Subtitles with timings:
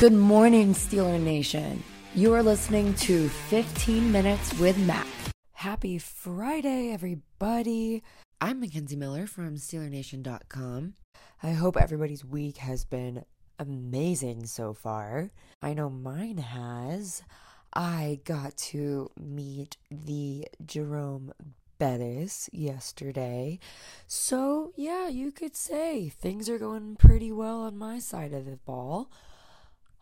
[0.00, 1.82] Good morning, Steeler Nation.
[2.14, 5.08] You are listening to 15 Minutes with Mac.
[5.54, 8.04] Happy Friday, everybody.
[8.40, 10.94] I'm Mackenzie Miller from SteelerNation.com.
[11.42, 13.24] I hope everybody's week has been
[13.58, 15.32] amazing so far.
[15.62, 17.24] I know mine has.
[17.74, 21.32] I got to meet the Jerome
[21.80, 23.58] Bettis yesterday.
[24.06, 28.58] So, yeah, you could say things are going pretty well on my side of the
[28.58, 29.10] ball.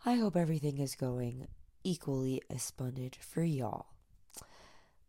[0.05, 1.47] I hope everything is going
[1.83, 3.87] equally as splendid for y'all.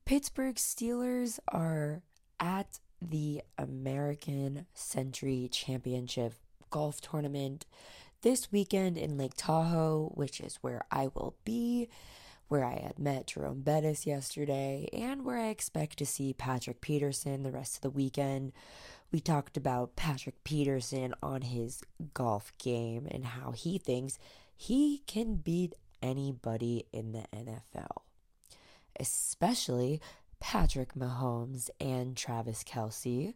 [0.05, 2.03] Pittsburgh Steelers are
[2.41, 6.35] at the American Century Championship
[6.71, 7.67] golf tournament
[8.23, 11.89] this weekend in Lake Tahoe, which is where I will be,
[12.49, 17.43] where I had met Jerome Bettis yesterday, and where I expect to see Patrick Peterson
[17.43, 18.53] the rest of the weekend.
[19.13, 21.83] We talked about Patrick Peterson on his
[22.15, 24.19] golf game and how he thinks
[24.61, 28.03] he can beat anybody in the NFL,
[28.99, 30.03] especially
[30.41, 33.35] Patrick Mahomes and Travis Kelce.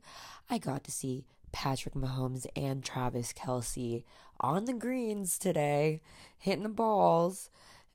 [0.51, 4.03] I got to see Patrick Mahomes and Travis Kelce
[4.41, 6.03] on the greens today,
[6.37, 7.51] hitting the balls.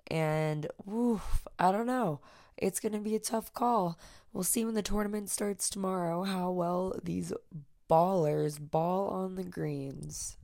[0.09, 2.22] And woof, I don't know.
[2.55, 4.00] It's going to be a tough call.
[4.31, 7.33] We'll see when the tournament starts tomorrow how well these
[7.89, 10.37] ballers ball on the greens.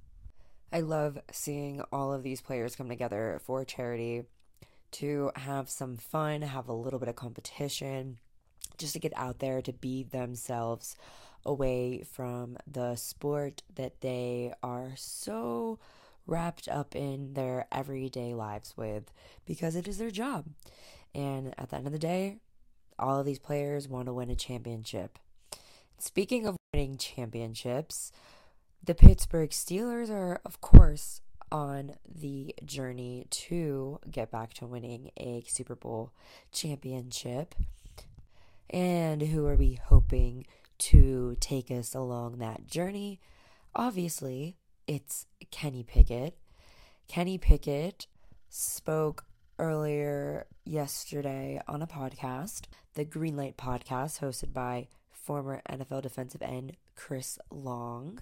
[0.74, 4.24] I love seeing all of these players come together for charity
[4.94, 8.18] to have some fun, have a little bit of competition,
[8.80, 10.96] just to get out there to be themselves
[11.46, 15.78] away from the sport that they are so
[16.26, 19.12] wrapped up in their everyday lives with
[19.46, 20.48] because it is their job.
[21.14, 22.38] And at the end of the day,
[22.98, 25.20] all of these players want to win a championship.
[26.00, 28.12] Speaking of winning championships,
[28.86, 31.22] the Pittsburgh Steelers are, of course,
[31.52, 36.12] on the journey to get back to winning a Super Bowl
[36.52, 37.56] championship.
[38.70, 40.46] And who are we hoping
[40.80, 43.22] to take us along that journey?
[43.74, 46.38] Obviously, it's Kenny Pickett.
[47.08, 48.08] Kenny Pickett
[48.50, 49.26] spoke
[49.60, 52.64] earlier yesterday on a podcast,
[52.96, 58.20] the Greenlight podcast, hosted by former NFL defensive end Chris Long.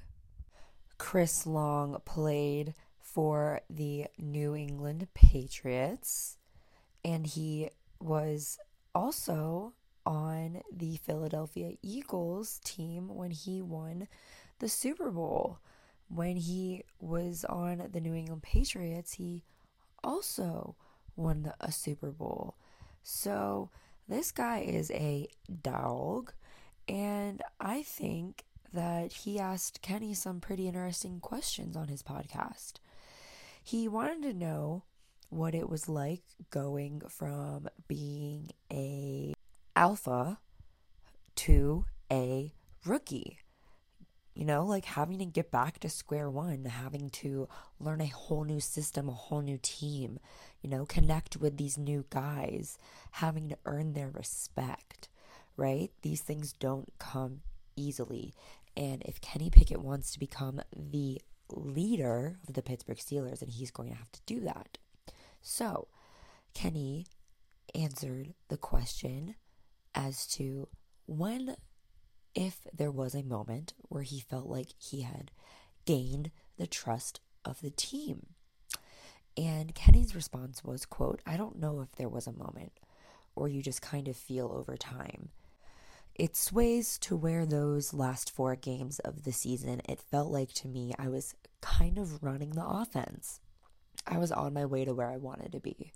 [1.01, 6.37] Chris Long played for the New England Patriots,
[7.03, 7.69] and he
[7.99, 8.59] was
[8.93, 9.73] also
[10.05, 14.07] on the Philadelphia Eagles team when he won
[14.59, 15.57] the Super Bowl.
[16.07, 19.43] When he was on the New England Patriots, he
[20.03, 20.75] also
[21.15, 22.55] won a Super Bowl.
[23.01, 23.71] So
[24.07, 25.27] this guy is a
[25.63, 26.31] dog,
[26.87, 32.73] and I think that he asked Kenny some pretty interesting questions on his podcast.
[33.63, 34.83] He wanted to know
[35.29, 39.33] what it was like going from being a
[39.75, 40.39] alpha
[41.35, 42.53] to a
[42.85, 43.39] rookie.
[44.33, 47.49] You know, like having to get back to square one, having to
[47.79, 50.19] learn a whole new system, a whole new team,
[50.61, 52.77] you know, connect with these new guys,
[53.11, 55.09] having to earn their respect,
[55.57, 55.91] right?
[56.01, 57.41] These things don't come
[57.75, 58.33] easily.
[58.75, 63.71] And if Kenny Pickett wants to become the leader of the Pittsburgh Steelers, then he's
[63.71, 64.77] going to have to do that.
[65.41, 65.87] So,
[66.53, 67.07] Kenny
[67.75, 69.35] answered the question
[69.93, 70.67] as to
[71.05, 71.55] when,
[72.33, 75.31] if there was a moment where he felt like he had
[75.85, 78.27] gained the trust of the team.
[79.37, 82.73] And Kenny's response was, quote, I don't know if there was a moment,
[83.35, 85.29] or you just kind of feel over time
[86.21, 90.67] it sways to where those last four games of the season, it felt like to
[90.67, 93.39] me I was kind of running the offense.
[94.05, 95.91] I was on my way to where I wanted to be.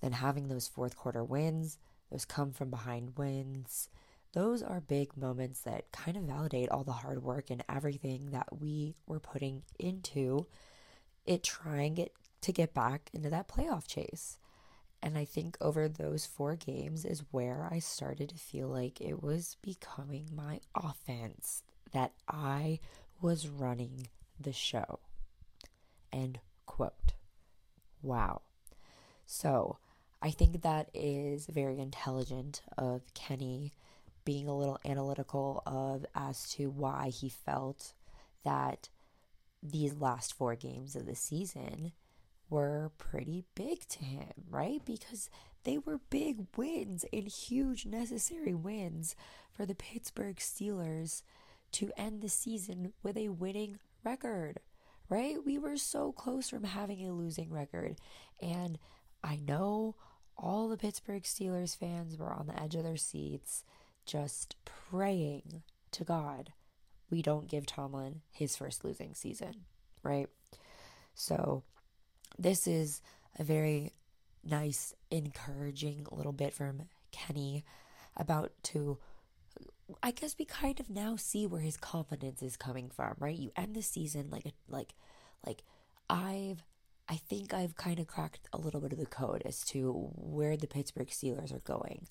[0.00, 1.78] Then having those fourth quarter wins,
[2.12, 3.88] those come from behind wins,
[4.34, 8.60] those are big moments that kind of validate all the hard work and everything that
[8.60, 10.46] we were putting into
[11.24, 14.38] it trying it to get back into that playoff chase.
[15.06, 19.22] And I think over those four games is where I started to feel like it
[19.22, 21.62] was becoming my offense,
[21.92, 22.80] that I
[23.22, 24.08] was running
[24.40, 24.98] the show.
[26.12, 27.12] End quote.
[28.02, 28.42] Wow.
[29.26, 29.78] So
[30.20, 33.74] I think that is very intelligent of Kenny
[34.24, 37.92] being a little analytical of as to why he felt
[38.42, 38.88] that
[39.62, 41.92] these last four games of the season
[42.48, 44.82] were pretty big to him, right?
[44.84, 45.28] Because
[45.64, 49.16] they were big wins and huge necessary wins
[49.52, 51.22] for the Pittsburgh Steelers
[51.72, 54.60] to end the season with a winning record,
[55.08, 55.36] right?
[55.44, 57.96] We were so close from having a losing record.
[58.40, 58.78] And
[59.24, 59.96] I know
[60.36, 63.64] all the Pittsburgh Steelers fans were on the edge of their seats
[64.04, 66.52] just praying to God
[67.10, 69.64] we don't give Tomlin his first losing season,
[70.02, 70.28] right?
[71.14, 71.62] So,
[72.38, 73.02] this is
[73.38, 73.92] a very
[74.44, 77.64] nice, encouraging little bit from Kenny
[78.16, 78.98] about to,
[80.02, 83.36] I guess we kind of now see where his confidence is coming from, right?
[83.36, 84.94] You end the season like, a, like,
[85.46, 85.62] like
[86.08, 86.62] I've,
[87.08, 90.56] I think I've kind of cracked a little bit of the code as to where
[90.56, 92.08] the Pittsburgh Steelers are going,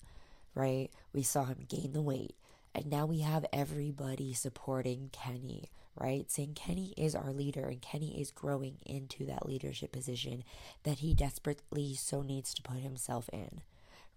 [0.54, 0.88] right?
[1.12, 2.34] We saw him gain the weight.
[2.76, 6.30] And now we have everybody supporting Kenny, right?
[6.30, 10.44] Saying Kenny is our leader and Kenny is growing into that leadership position
[10.82, 13.62] that he desperately so needs to put himself in,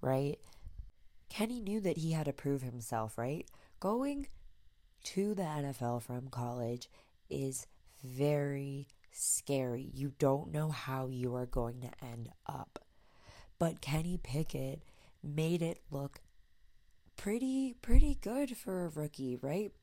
[0.02, 0.40] right?
[1.30, 3.48] Kenny knew that he had to prove himself, right?
[3.80, 4.28] Going
[5.06, 6.90] to the NFL from college
[7.30, 7.66] is
[8.04, 9.90] very scary.
[9.94, 12.84] You don't know how you are going to end up.
[13.58, 14.84] But Kenny Pickett
[15.24, 16.20] made it look
[17.20, 19.74] pretty pretty good for a rookie, right?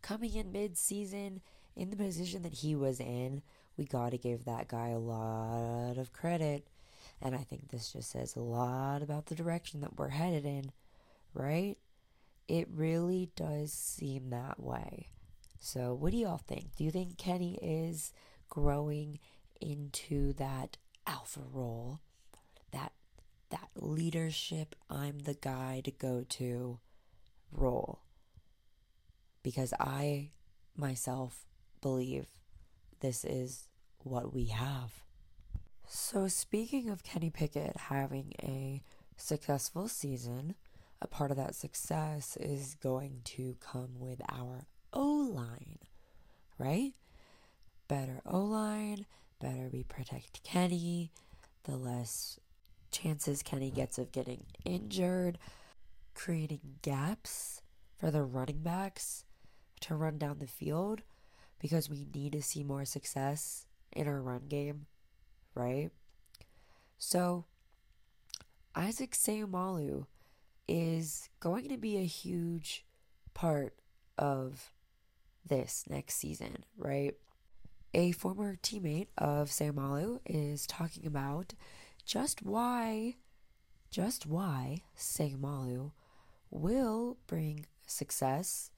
[0.00, 1.40] Coming in mid-season
[1.74, 3.42] in the position that he was in,
[3.76, 6.68] we got to give that guy a lot of credit.
[7.20, 10.70] And I think this just says a lot about the direction that we're headed in,
[11.34, 11.76] right?
[12.46, 15.08] It really does seem that way.
[15.58, 16.76] So, what do y'all think?
[16.76, 18.12] Do you think Kenny is
[18.48, 19.18] growing
[19.60, 20.76] into that
[21.08, 21.98] alpha role,
[22.70, 22.92] that
[23.56, 26.78] that leadership, I'm the guy to go to
[27.52, 28.00] role.
[29.42, 30.30] Because I
[30.76, 31.44] myself
[31.80, 32.26] believe
[33.00, 33.68] this is
[33.98, 34.90] what we have.
[35.86, 38.82] So, speaking of Kenny Pickett having a
[39.16, 40.56] successful season,
[41.00, 45.78] a part of that success is going to come with our O line,
[46.58, 46.94] right?
[47.86, 49.06] Better O line,
[49.40, 51.12] better we protect Kenny,
[51.64, 52.40] the less
[52.96, 55.38] chances Kenny gets of getting injured,
[56.14, 57.62] creating gaps
[57.98, 59.24] for the running backs
[59.80, 61.02] to run down the field
[61.60, 64.86] because we need to see more success in our run game,
[65.54, 65.90] right?
[66.98, 67.44] So,
[68.74, 70.06] Isaac Seumalo
[70.68, 72.84] is going to be a huge
[73.34, 73.74] part
[74.18, 74.72] of
[75.46, 77.14] this next season, right?
[77.94, 81.54] A former teammate of Seumalo is talking about
[82.06, 83.16] just why,
[83.90, 85.90] just why Seumalo
[86.50, 88.70] will bring success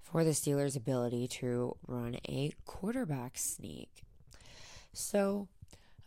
[0.00, 3.90] for the Steelers' ability to run a quarterback sneak.
[4.94, 5.48] So,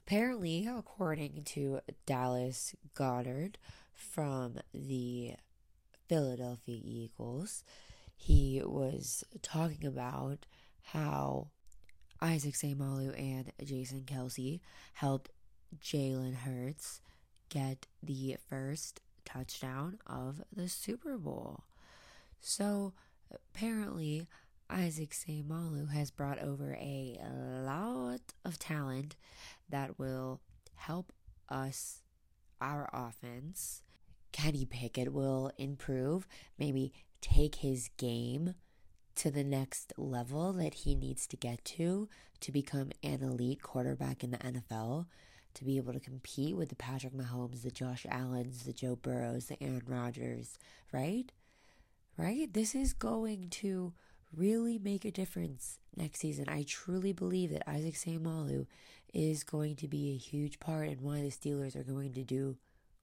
[0.05, 3.57] apparently, according to Dallas Goedert
[3.93, 5.33] from the
[6.09, 7.63] Philadelphia Eagles,
[8.15, 10.47] he was talking about
[10.81, 11.49] how
[12.21, 14.61] Isaac Seumalo and Jason Kelce
[14.93, 15.29] helped
[15.81, 17.01] Jalen Hurts
[17.49, 21.63] get the first touchdown of the Super Bowl.
[22.39, 22.93] So
[23.33, 24.27] apparently,
[24.69, 27.19] Isaac Seumalo has brought over a
[27.63, 29.15] lot of talent
[29.69, 30.41] that will
[30.75, 31.11] help
[31.49, 32.01] us,
[32.61, 33.81] our offense.
[34.31, 36.27] Kenny Pickett will improve,
[36.57, 38.55] maybe take his game
[39.15, 42.09] to the next level that he needs to get to
[42.41, 45.05] to become an elite quarterback in the NFL
[45.55, 49.45] to be able to compete with the Patrick Mahomes, the Josh Allens, the Joe Burrows,
[49.45, 50.57] the Aaron Rodgers,
[50.91, 51.31] right?
[52.17, 52.51] Right?
[52.53, 53.93] This is going to
[54.35, 56.45] really make a difference next season.
[56.47, 58.67] I truly believe that Isaac Seumalo
[59.13, 62.57] is going to be a huge part in why the Steelers are going to do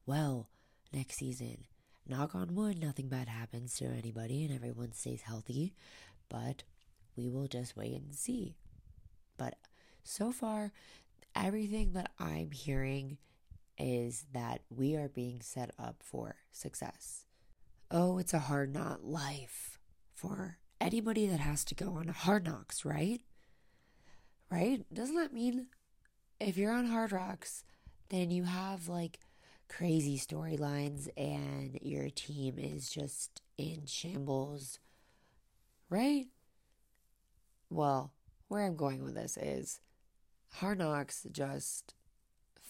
[0.07, 0.49] well
[0.93, 1.65] next season.
[2.07, 5.73] Knock on wood, nothing bad happens to anybody and everyone stays healthy,
[6.29, 6.65] but
[7.17, 8.57] we will just wait and see.
[9.39, 9.55] But
[10.03, 10.73] so far,
[11.35, 13.19] everything that I'm hearing
[13.79, 17.27] is that we are being set up for success.
[17.91, 19.79] Oh, it's a hard knot life
[20.15, 23.21] for anybody that has to go on hard knocks, right?
[24.51, 24.85] Right?
[24.93, 25.69] Doesn't that mean
[26.41, 27.65] if you're on hard rocks,
[28.09, 29.19] then you have like
[29.69, 34.79] crazy storylines and your team is just in shambles,
[35.89, 36.27] right?
[37.71, 38.13] Well,
[38.49, 39.81] where I'm going with this is
[40.55, 41.95] Hard Knocks just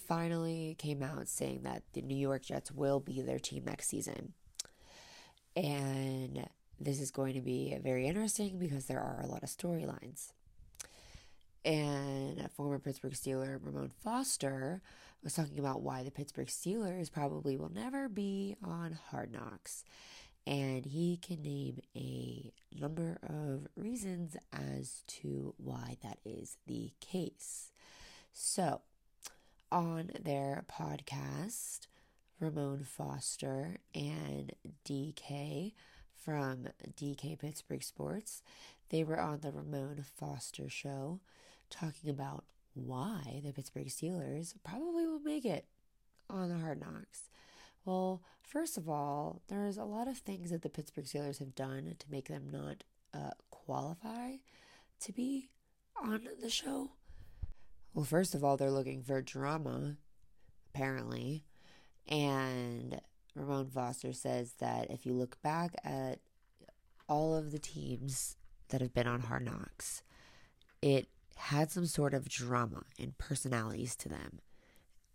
[0.07, 4.33] finally came out saying that the New York Jets will be their team next season.
[5.55, 6.47] And
[6.79, 10.31] this is going to be very interesting because there are a lot of storylines.
[11.65, 14.81] And former Pittsburgh Steeler Ramon Foster
[15.23, 19.85] was talking about why the Pittsburgh Steelers probably will never be on Hard Knocks.
[20.45, 27.71] And he can name a number of reasons as to why that is the case.
[28.33, 28.81] So,
[29.71, 31.87] on their podcast,
[32.39, 34.51] Ramon Foster and
[34.85, 35.73] DK
[36.15, 38.43] from DK Pittsburgh Sports,
[38.89, 41.21] they were on the Ramon Foster show
[41.69, 45.65] talking about why the Pittsburgh Steelers probably will make it
[46.29, 47.29] on the Hard Knocks.
[47.85, 51.95] Well, first of all, there's a lot of things that the Pittsburgh Steelers have done
[51.99, 54.35] to make them not uh, qualify
[55.01, 55.49] to be
[56.01, 56.91] on the show.
[57.93, 59.97] Well, first of all, they're looking for drama,
[60.73, 61.45] apparently.
[62.07, 62.99] And
[63.35, 66.19] Ramon Foster says that if you look back at
[67.07, 68.37] all of the teams
[68.69, 70.03] that have been on Hard Knocks,
[70.81, 74.39] it had some sort of drama and personalities to them.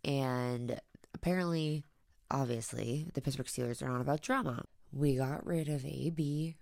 [0.05, 0.81] And
[1.15, 1.85] apparently,
[2.31, 4.65] obviously, the Pittsburgh Steelers are on about drama.
[4.93, 6.57] We got rid of AB.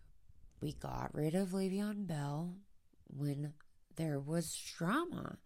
[0.61, 2.55] We got rid of Le'Veon Bell
[3.07, 3.53] when
[3.97, 5.39] there was drama.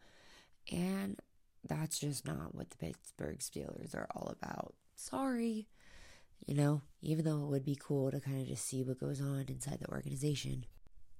[0.70, 1.20] And
[1.66, 4.74] that's just not what the Pittsburgh Steelers are all about.
[4.96, 5.68] Sorry.
[6.46, 9.20] You know, even though it would be cool to kind of just see what goes
[9.20, 10.64] on inside the organization.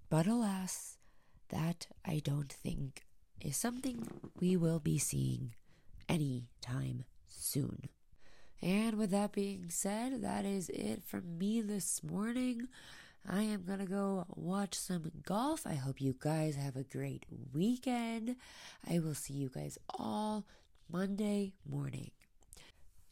[0.09, 0.97] But alas,
[1.51, 3.03] that I don't think
[3.41, 4.07] is something
[4.41, 5.55] we will be seeing
[6.09, 7.89] anytime soon.
[8.63, 12.69] And with that being said, that is it from me this morning.
[13.29, 15.67] I am going to go watch some golf.
[15.67, 18.37] I hope you guys have a great weekend.
[18.89, 20.45] I will see you guys all
[20.91, 22.11] Monday morning.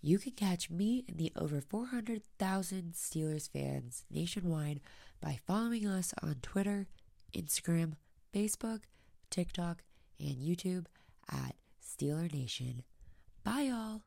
[0.01, 4.81] You can catch me and the over 400,000 Steelers fans nationwide
[5.21, 6.87] by following us on Twitter,
[7.35, 7.95] Instagram,
[8.35, 8.83] Facebook,
[9.31, 9.83] TikTok,
[10.21, 10.87] and YouTube
[11.31, 12.83] at Steeler Nation.
[13.45, 14.03] Bye, y'all.